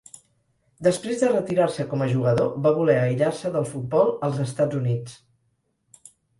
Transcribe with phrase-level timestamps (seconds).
[0.87, 6.13] Després de retirar-se com a jugador, va voler aïllar-se del futbol als Estats Units.